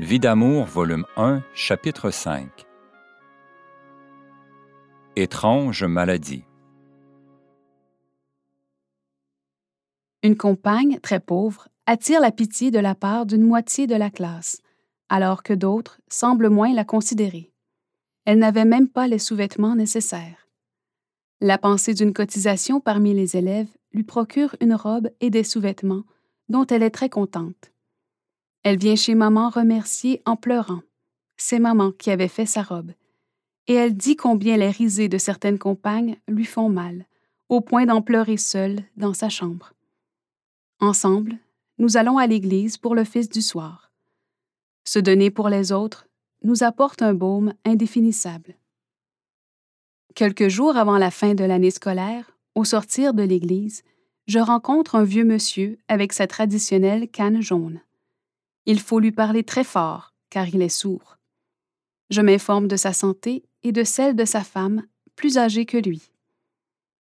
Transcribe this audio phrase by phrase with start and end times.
[0.00, 2.48] Vie d'amour, volume 1, chapitre 5
[5.14, 6.42] Étrange maladie
[10.24, 14.62] Une compagne, très pauvre, attire la pitié de la part d'une moitié de la classe,
[15.08, 17.52] alors que d'autres semblent moins la considérer.
[18.24, 20.48] Elle n'avait même pas les sous-vêtements nécessaires.
[21.40, 26.02] La pensée d'une cotisation parmi les élèves lui procure une robe et des sous-vêtements
[26.48, 27.70] dont elle est très contente.
[28.64, 30.80] Elle vient chez maman remercier en pleurant.
[31.36, 32.92] C'est maman qui avait fait sa robe.
[33.66, 37.04] Et elle dit combien les risées de certaines compagnes lui font mal,
[37.50, 39.74] au point d'en pleurer seule dans sa chambre.
[40.80, 41.36] Ensemble,
[41.78, 43.92] nous allons à l'église pour le fils du soir.
[44.84, 46.06] Se donner pour les autres
[46.42, 48.54] nous apporte un baume indéfinissable.
[50.14, 53.82] Quelques jours avant la fin de l'année scolaire, au sortir de l'église,
[54.26, 57.80] je rencontre un vieux monsieur avec sa traditionnelle canne jaune.
[58.66, 61.18] Il faut lui parler très fort, car il est sourd.
[62.10, 66.10] Je m'informe de sa santé et de celle de sa femme, plus âgée que lui.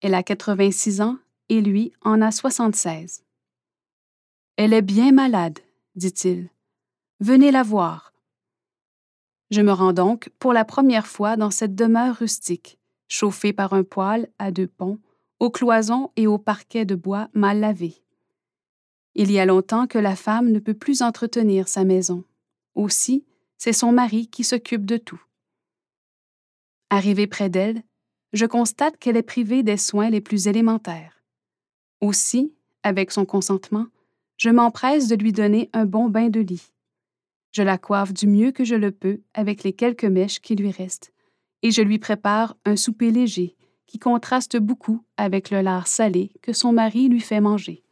[0.00, 3.24] Elle a 86 ans et lui en a 76.
[4.56, 5.58] Elle est bien malade,
[5.94, 6.48] dit-il.
[7.20, 8.12] Venez la voir.
[9.50, 13.84] Je me rends donc pour la première fois dans cette demeure rustique, chauffée par un
[13.84, 14.98] poêle à deux ponts,
[15.40, 18.03] aux cloisons et au parquet de bois mal lavé.
[19.14, 22.24] Il y a longtemps que la femme ne peut plus entretenir sa maison.
[22.74, 23.24] Aussi,
[23.56, 25.22] c'est son mari qui s'occupe de tout.
[26.90, 27.82] Arrivé près d'elle,
[28.32, 31.22] je constate qu'elle est privée des soins les plus élémentaires.
[32.00, 33.86] Aussi, avec son consentement,
[34.36, 36.72] je m'empresse de lui donner un bon bain de lit.
[37.52, 40.72] Je la coiffe du mieux que je le peux avec les quelques mèches qui lui
[40.72, 41.12] restent,
[41.62, 46.52] et je lui prépare un souper léger qui contraste beaucoup avec le lard salé que
[46.52, 47.83] son mari lui fait manger.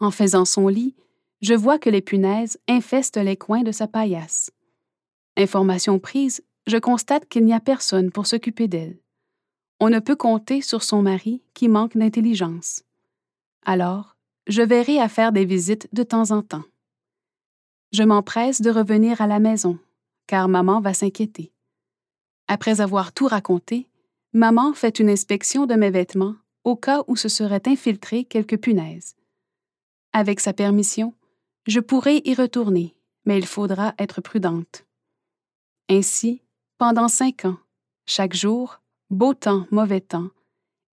[0.00, 0.94] En faisant son lit,
[1.40, 4.50] je vois que les punaises infestent les coins de sa paillasse.
[5.36, 8.98] Information prise, je constate qu'il n'y a personne pour s'occuper d'elle.
[9.80, 12.82] On ne peut compter sur son mari qui manque d'intelligence.
[13.64, 14.16] Alors,
[14.46, 16.64] je verrai à faire des visites de temps en temps.
[17.92, 19.78] Je m'empresse de revenir à la maison,
[20.26, 21.52] car maman va s'inquiéter.
[22.48, 23.88] Après avoir tout raconté,
[24.32, 26.34] maman fait une inspection de mes vêtements
[26.64, 29.16] au cas où se seraient infiltrées quelques punaises.
[30.16, 31.12] Avec sa permission,
[31.66, 32.94] je pourrai y retourner,
[33.24, 34.86] mais il faudra être prudente.
[35.90, 36.40] Ainsi,
[36.78, 37.58] pendant cinq ans,
[38.06, 38.80] chaque jour,
[39.10, 40.28] beau temps, mauvais temps,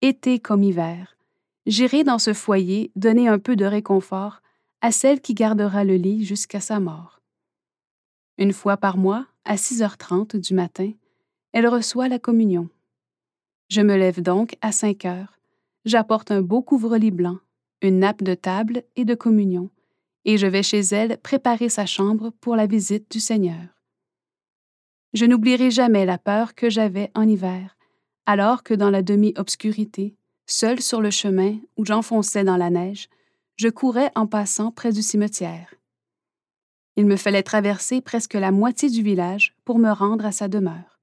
[0.01, 1.17] été comme hiver,
[1.65, 4.39] j'irai dans ce foyer donner un peu de réconfort
[4.79, 7.19] à celle qui gardera le lit jusqu'à sa mort.
[8.37, 10.93] Une fois par mois, à 6h30 du matin,
[11.51, 12.69] elle reçoit la communion.
[13.67, 15.37] Je me lève donc à 5 heures,
[15.83, 17.39] j'apporte un beau couvre-lit blanc,
[17.81, 19.69] une nappe de table et de communion,
[20.25, 23.67] et je vais chez elle préparer sa chambre pour la visite du Seigneur.
[25.13, 27.77] Je n'oublierai jamais la peur que j'avais en hiver,
[28.25, 30.15] alors que dans la demi-obscurité,
[30.51, 33.07] Seul sur le chemin où j'enfonçais dans la neige,
[33.55, 35.75] je courais en passant près du cimetière.
[36.95, 40.99] Il me fallait traverser presque la moitié du village pour me rendre à sa demeure.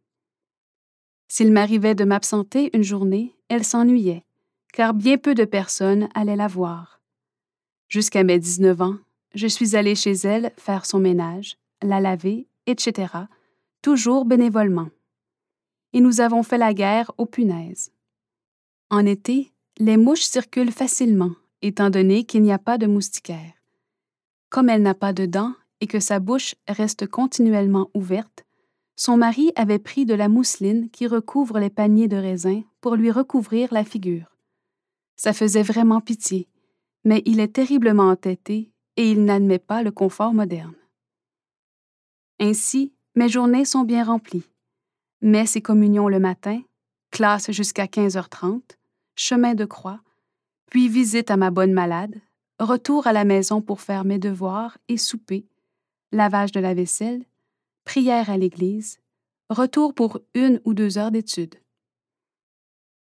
[1.28, 4.25] S'il m'arrivait de m'absenter une journée, elle s'ennuyait,
[4.76, 7.00] car bien peu de personnes allaient la voir.
[7.88, 8.96] Jusqu'à mes 19 ans,
[9.34, 13.08] je suis allée chez elle faire son ménage, la laver, etc.,
[13.80, 14.90] toujours bénévolement.
[15.94, 17.90] Et nous avons fait la guerre aux punaises.
[18.90, 21.32] En été, les mouches circulent facilement,
[21.62, 23.54] étant donné qu'il n'y a pas de moustiquaire.
[24.50, 28.44] Comme elle n'a pas de dents et que sa bouche reste continuellement ouverte,
[28.94, 33.10] son mari avait pris de la mousseline qui recouvre les paniers de raisin pour lui
[33.10, 34.35] recouvrir la figure.
[35.16, 36.48] Ça faisait vraiment pitié,
[37.04, 40.74] mais il est terriblement entêté et il n'admet pas le confort moderne.
[42.38, 44.50] Ainsi, mes journées sont bien remplies.
[45.22, 46.62] Messe et communion le matin,
[47.10, 48.76] classe jusqu'à 15h30,
[49.14, 50.00] chemin de croix,
[50.70, 52.20] puis visite à ma bonne malade,
[52.58, 55.46] retour à la maison pour faire mes devoirs et souper,
[56.12, 57.24] lavage de la vaisselle,
[57.84, 59.00] prière à l'église,
[59.48, 61.54] retour pour une ou deux heures d'études.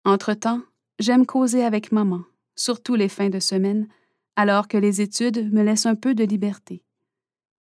[0.05, 0.61] Entre-temps,
[1.03, 2.21] j'aime causer avec maman,
[2.55, 3.89] surtout les fins de semaine,
[4.37, 6.81] alors que les études me laissent un peu de liberté.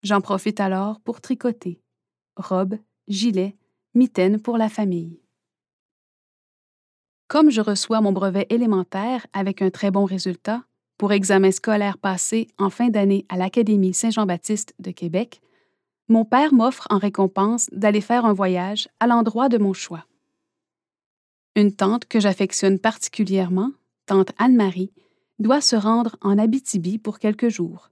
[0.04, 1.82] J'en profite alors pour tricoter,
[2.36, 2.78] robes,
[3.08, 3.56] gilets,
[3.96, 5.22] mitaines pour la famille.
[7.30, 10.64] Comme je reçois mon brevet élémentaire avec un très bon résultat
[10.98, 15.40] pour examen scolaire passé en fin d'année à l'Académie Saint-Jean-Baptiste de Québec,
[16.10, 20.09] mon père m'offre en récompense d'aller faire un voyage à l'endroit de mon choix.
[21.56, 23.72] Une tante que j'affectionne particulièrement,
[24.06, 24.92] tante Anne-Marie,
[25.40, 27.92] doit se rendre en Abitibi pour quelques jours.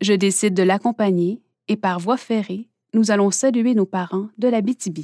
[0.00, 4.60] Je décide de l'accompagner et par voie ferrée, nous allons saluer nos parents de la
[4.60, 5.00] BTB.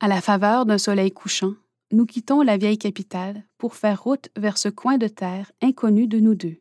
[0.00, 1.54] À la faveur d'un soleil couchant,
[1.92, 6.18] nous quittons la vieille capitale pour faire route vers ce coin de terre inconnu de
[6.18, 6.60] nous deux.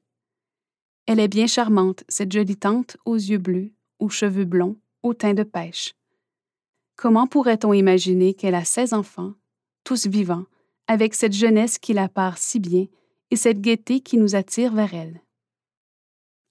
[1.08, 5.34] Elle est bien charmante, cette jolie tante aux yeux bleus, aux cheveux blonds, au teint
[5.34, 5.94] de pêche.
[6.96, 9.34] Comment pourrait-on imaginer qu'elle a seize enfants,
[9.84, 10.46] tous vivants,
[10.88, 12.86] avec cette jeunesse qui la part si bien
[13.32, 15.22] et cette gaieté qui nous attire vers elle?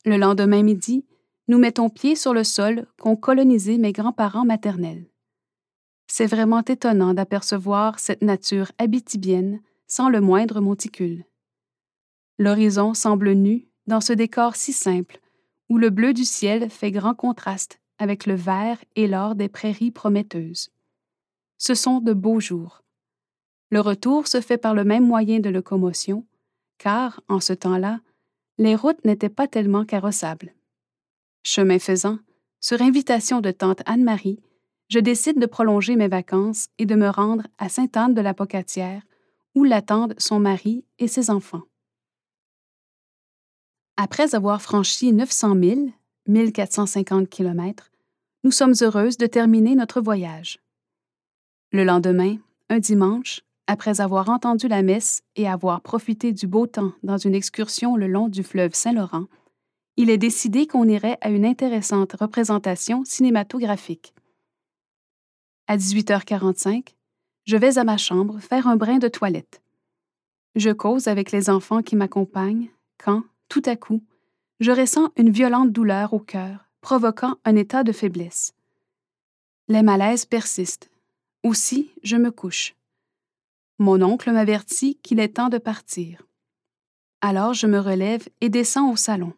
[0.04, 1.06] Le lendemain midi,
[1.48, 5.06] nous mettons pied sur le sol qu'ont colonisé mes grands-parents maternels.
[6.06, 11.24] C'est vraiment étonnant d'apercevoir cette nature abitibienne sans le moindre monticule.
[12.38, 15.20] L'horizon semble nu dans ce décor si simple,
[15.70, 19.90] où le bleu du ciel fait grand contraste avec le vert et l'or des prairies
[19.90, 20.70] prometteuses.
[21.58, 22.82] Ce sont de beaux jours.
[23.70, 26.26] Le retour se fait par le même moyen de locomotion,
[26.78, 28.00] car, en ce temps-là,
[28.58, 30.54] les routes n'étaient pas tellement carrossables.
[31.42, 32.18] Chemin faisant,
[32.60, 34.40] sur invitation de tante Anne-Marie,
[34.88, 39.02] je décide de prolonger mes vacances et de me rendre à Sainte-Anne de la Pocatière,
[39.54, 41.62] où l'attendent son mari et ses enfants.
[43.96, 45.80] Après avoir franchi 900 000,
[46.26, 47.90] 1450 km,
[48.44, 50.58] nous sommes heureuses de terminer notre voyage.
[51.70, 52.36] Le lendemain,
[52.70, 57.34] un dimanche, après avoir entendu la messe et avoir profité du beau temps dans une
[57.34, 59.26] excursion le long du fleuve Saint-Laurent,
[59.96, 64.14] il est décidé qu'on irait à une intéressante représentation cinématographique.
[65.66, 66.94] À 18h45,
[67.44, 69.62] je vais à ma chambre faire un brin de toilette.
[70.54, 72.70] Je cause avec les enfants qui m'accompagnent
[73.02, 74.02] quand, tout à coup,
[74.60, 78.54] je ressens une violente douleur au cœur, provoquant un état de faiblesse.
[79.68, 80.90] Les malaises persistent.
[81.42, 82.74] Aussi, je me couche.
[83.78, 86.22] Mon oncle m'avertit qu'il est temps de partir.
[87.20, 89.32] Alors je me relève et descends au salon.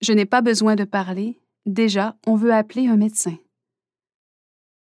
[0.00, 3.36] Je n'ai pas besoin de parler, déjà on veut appeler un médecin.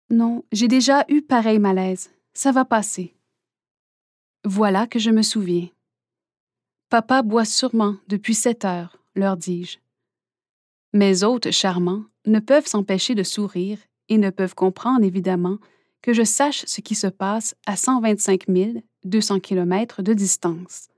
[0.10, 3.14] Non, j'ai déjà eu pareil malaise, ça va passer.
[4.46, 5.68] Voilà que je me souviens.
[6.90, 9.78] Papa boit sûrement depuis sept heures, leur dis-je.
[10.94, 13.80] Mes hôtes charmants ne peuvent s'empêcher de sourire
[14.10, 15.58] et ne peuvent comprendre évidemment
[16.02, 18.46] que je sache ce qui se passe à 125
[19.04, 20.90] 200 km de distance.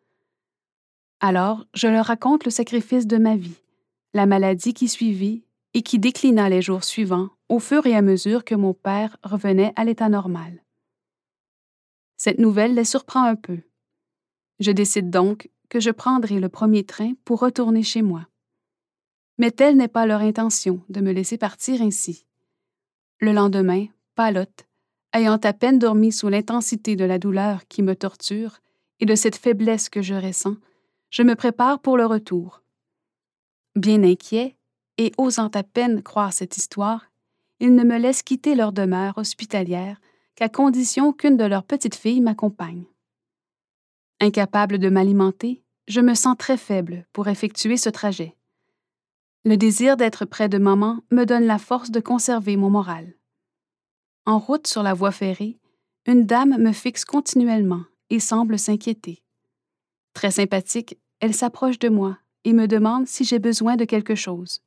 [1.19, 3.61] Alors, je leur raconte le sacrifice de ma vie,
[4.13, 5.43] la maladie qui suivit
[5.73, 9.73] et qui déclina les jours suivants au fur et à mesure que mon père revenait
[9.75, 10.63] à l'état normal.
[12.17, 13.59] Cette nouvelle les surprend un peu.
[14.59, 18.27] Je décide donc que je prendrai le premier train pour retourner chez moi.
[19.37, 22.25] Mais telle n'est pas leur intention de me laisser partir ainsi.
[23.19, 23.85] Le lendemain,
[24.15, 24.65] palote,
[25.13, 28.59] ayant à peine dormi sous l'intensité de la douleur qui me torture
[28.99, 30.57] et de cette faiblesse que je ressens,
[31.09, 32.61] je me prépare pour le retour.
[33.75, 34.55] Bien inquiet,
[34.97, 37.09] et osant à peine croire cette histoire,
[37.61, 39.99] ils ne me laissent quitter leur demeure hospitalière
[40.35, 42.83] qu'à condition qu'une de leurs petites filles m'accompagne.
[44.21, 48.35] Incapable de m'alimenter, je me sens très faible pour effectuer ce trajet.
[49.45, 53.13] Le désir d'être près de maman me donne la force de conserver mon moral.
[54.25, 55.57] En route sur la voie ferrée,
[56.05, 59.23] une dame me fixe continuellement et semble s'inquiéter.
[60.13, 64.61] Très sympathique, elle s'approche de moi et me demande si j'ai besoin de quelque chose.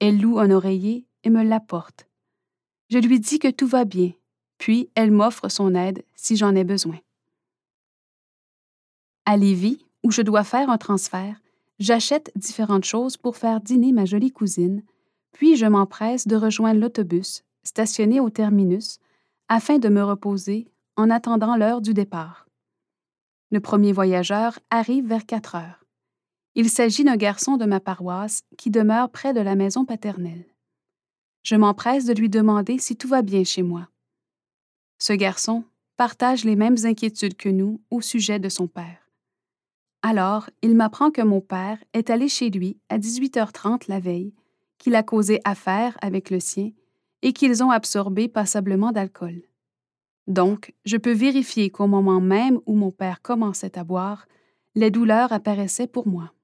[0.00, 2.08] Elle loue un oreiller et me l'apporte.
[2.90, 4.12] Je lui dis que tout va bien,
[4.58, 6.98] puis elle m'offre son aide si j'en ai besoin.
[9.26, 11.40] À Lévis, où je dois faire un transfert,
[11.78, 14.82] j'achète différentes choses pour faire dîner ma jolie cousine,
[15.32, 18.98] puis je m'empresse de rejoindre l'autobus, stationné au terminus,
[19.48, 22.46] afin de me reposer en attendant l'heure du départ.
[23.50, 25.84] Le premier voyageur arrive vers quatre heures.
[26.54, 30.44] Il s'agit d'un garçon de ma paroisse qui demeure près de la maison paternelle.
[31.42, 33.88] Je m'empresse de lui demander si tout va bien chez moi.
[34.98, 35.64] Ce garçon
[35.96, 39.03] partage les mêmes inquiétudes que nous au sujet de son père.
[40.06, 44.34] Alors, il m'apprend que mon père est allé chez lui à 18h30 la veille,
[44.76, 46.72] qu'il a causé affaire avec le sien
[47.22, 49.40] et qu'ils ont absorbé passablement d'alcool.
[50.26, 54.26] Donc, je peux vérifier qu'au moment même où mon père commençait à boire,
[54.74, 56.34] les douleurs apparaissaient pour moi.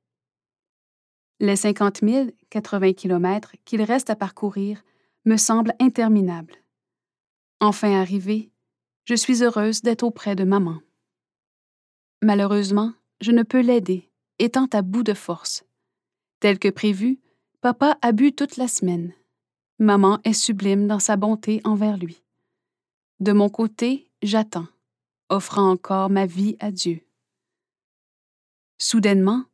[1.38, 4.82] Les 50 000, 80 km qu'il reste à parcourir
[5.26, 6.56] me semblent interminables.
[7.60, 8.50] Enfin arrivé,
[9.04, 10.78] je suis heureuse d'être auprès de maman.
[12.22, 14.08] Malheureusement, je ne peux l'aider,
[14.38, 15.64] étant à bout de force.
[16.40, 17.18] Tel que prévu,
[17.60, 19.12] papa a bu toute la semaine.
[19.78, 22.22] Maman est sublime dans sa bonté envers lui.
[23.20, 24.68] De mon côté, j'attends,
[25.28, 27.00] offrant encore ma vie à Dieu.
[28.78, 29.44] Soudainement,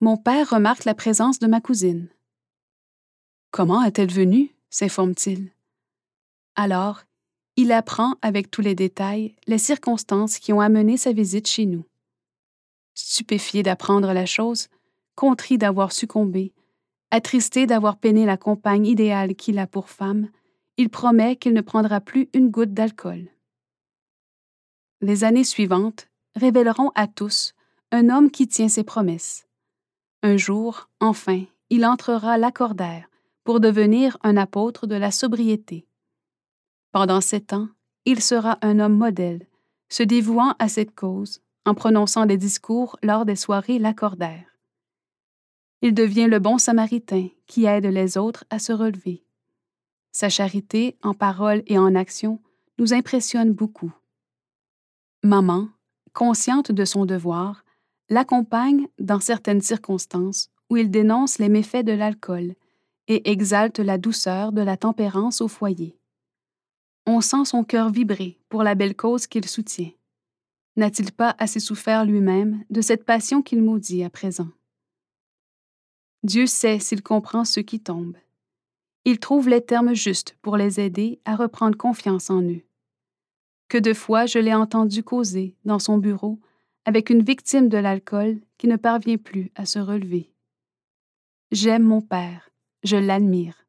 [0.00, 2.08] mon père remarque la présence de ma cousine.
[3.50, 4.54] Comment est-elle venue?
[4.70, 5.50] s'informe-t-il.
[6.54, 7.02] Alors,
[7.56, 11.84] il apprend avec tous les détails les circonstances qui ont amené sa visite chez nous.
[13.00, 14.66] Stupéfié d'apprendre la chose,
[15.14, 16.52] contrit d'avoir succombé,
[17.12, 20.28] attristé d'avoir peiné la compagne idéale qu'il a pour femme,
[20.78, 23.28] il promet qu'il ne prendra plus une goutte d'alcool.
[25.00, 27.54] Les années suivantes révéleront à tous
[27.92, 29.46] un homme qui tient ses promesses.
[30.24, 33.08] Un jour, enfin, il entrera l'accordaire
[33.44, 35.86] pour devenir un apôtre de la sobriété.
[36.90, 37.68] Pendant sept ans,
[38.06, 39.46] il sera un homme modèle,
[39.88, 44.46] se dévouant à cette cause en prononçant des discours lors des soirées l'accordaire.
[45.82, 49.22] Il devient le bon samaritain qui aide les autres à se relever.
[50.10, 52.40] Sa charité, en parole et en action,
[52.78, 53.92] nous impressionne beaucoup.
[55.22, 55.68] Maman,
[56.14, 57.64] consciente de son devoir,
[58.08, 62.54] l'accompagne dans certaines circonstances où il dénonce les méfaits de l'alcool
[63.08, 65.98] et exalte la douceur de la tempérance au foyer.
[67.06, 69.90] On sent son cœur vibrer pour la belle cause qu'il soutient.
[70.78, 74.46] N'a-t-il pas assez souffert lui-même de cette passion qu'il maudit à présent?
[76.22, 78.16] Dieu sait s'il comprend ceux qui tombent.
[79.04, 82.62] Il trouve les termes justes pour les aider à reprendre confiance en eux.
[83.66, 86.38] Que de fois je l'ai entendu causer dans son bureau
[86.84, 90.30] avec une victime de l'alcool qui ne parvient plus à se relever.
[91.50, 92.50] J'aime mon père,
[92.84, 93.66] je l'admire.